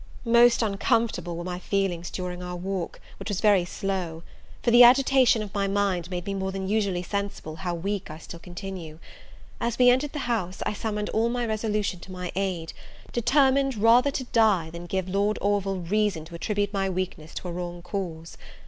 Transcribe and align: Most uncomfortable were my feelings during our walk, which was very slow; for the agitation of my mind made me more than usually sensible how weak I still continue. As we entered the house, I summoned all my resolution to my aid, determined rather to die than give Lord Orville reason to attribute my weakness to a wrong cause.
Most 0.25 0.63
uncomfortable 0.63 1.37
were 1.37 1.43
my 1.43 1.59
feelings 1.59 2.09
during 2.09 2.41
our 2.41 2.55
walk, 2.55 2.99
which 3.19 3.29
was 3.29 3.39
very 3.39 3.63
slow; 3.65 4.23
for 4.63 4.71
the 4.71 4.81
agitation 4.81 5.43
of 5.43 5.53
my 5.53 5.67
mind 5.67 6.09
made 6.09 6.25
me 6.25 6.33
more 6.33 6.51
than 6.51 6.67
usually 6.67 7.03
sensible 7.03 7.57
how 7.57 7.75
weak 7.75 8.09
I 8.09 8.17
still 8.17 8.39
continue. 8.39 8.97
As 9.59 9.77
we 9.77 9.91
entered 9.91 10.13
the 10.13 10.25
house, 10.27 10.63
I 10.65 10.73
summoned 10.73 11.09
all 11.09 11.29
my 11.29 11.45
resolution 11.45 11.99
to 11.99 12.11
my 12.11 12.31
aid, 12.35 12.73
determined 13.11 13.77
rather 13.77 14.09
to 14.09 14.23
die 14.23 14.71
than 14.71 14.87
give 14.87 15.07
Lord 15.07 15.37
Orville 15.39 15.81
reason 15.81 16.25
to 16.25 16.33
attribute 16.33 16.73
my 16.73 16.89
weakness 16.89 17.35
to 17.35 17.47
a 17.47 17.51
wrong 17.51 17.83
cause. 17.83 18.37